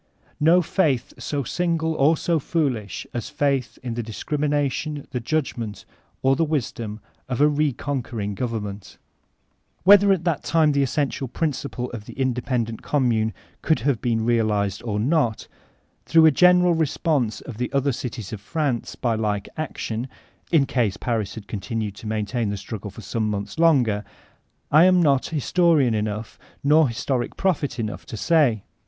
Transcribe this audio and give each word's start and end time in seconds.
No 0.39 0.63
faith 0.63 1.13
so 1.19 1.43
sinq>le 1.43 1.93
or 1.95 2.17
so 2.17 2.39
foolish 2.39 3.05
as 3.13 3.29
faith 3.29 3.77
in 3.83 3.93
the 3.93 4.01
discrimination, 4.01 5.05
the 5.11 5.19
judgement, 5.19 5.85
or 6.23 6.35
the 6.35 6.43
wisdom 6.43 6.99
of 7.29 7.39
a 7.39 7.47
re 7.47 7.71
conquering 7.71 8.33
government 8.33 8.97
Whether 9.83 10.11
at 10.11 10.23
that 10.23 10.43
time 10.43 10.71
the 10.71 10.81
essential 10.81 11.27
principle 11.27 11.91
of 11.91 12.05
the 12.05 12.13
inde. 12.19 12.43
pendent 12.43 12.81
0>mmune 12.81 13.31
could 13.61 13.81
have 13.81 14.01
been 14.01 14.25
realized 14.25 14.81
or 14.81 14.99
not, 14.99 15.47
through 16.07 16.25
a 16.25 16.31
general 16.31 16.73
response 16.73 17.39
of 17.41 17.59
the 17.59 17.71
other 17.71 17.91
cities 17.91 18.33
of 18.33 18.43
Prance 18.43 18.95
by 18.95 19.13
like 19.13 19.47
action 19.55 20.07
(in 20.51 20.65
case 20.65 20.97
Paris 20.97 21.35
had 21.35 21.47
continued 21.47 21.93
to 21.97 22.07
maintain 22.07 22.49
the 22.49 22.57
struggle 22.57 22.89
some 22.89 23.29
months 23.29 23.59
longer), 23.59 24.03
I 24.71 24.85
am 24.85 24.99
not 24.99 25.27
historian 25.27 25.93
enough, 25.93 26.39
nor 26.63 26.87
historic 26.89 27.37
prophet 27.37 27.77
enough, 27.77 28.07
to 28.07 28.17
say. 28.17 28.63